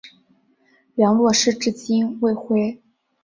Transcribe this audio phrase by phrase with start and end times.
[0.95, 2.75] 梁洛施至今未婚。